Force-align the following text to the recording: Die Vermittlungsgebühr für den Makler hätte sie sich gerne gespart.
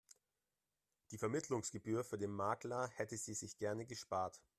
Die 1.11 1.19
Vermittlungsgebühr 1.19 2.03
für 2.03 2.17
den 2.17 2.31
Makler 2.31 2.87
hätte 2.95 3.15
sie 3.17 3.35
sich 3.35 3.55
gerne 3.59 3.85
gespart. 3.85 4.41